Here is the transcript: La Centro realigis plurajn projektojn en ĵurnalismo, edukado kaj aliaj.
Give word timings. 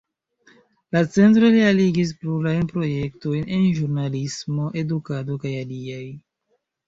La 0.95 1.01
Centro 1.15 1.51
realigis 1.55 2.13
plurajn 2.21 2.63
projektojn 2.71 3.53
en 3.57 3.67
ĵurnalismo, 3.81 4.67
edukado 4.83 5.37
kaj 5.47 5.53
aliaj. 5.61 6.03